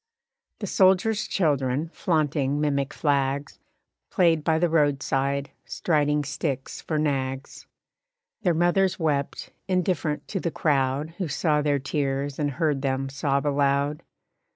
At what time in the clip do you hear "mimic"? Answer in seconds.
2.59-2.91